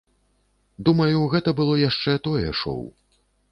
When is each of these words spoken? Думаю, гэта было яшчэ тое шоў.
Думаю, 0.87 1.19
гэта 1.35 1.53
было 1.61 1.77
яшчэ 1.89 2.17
тое 2.31 2.47
шоў. 2.63 2.83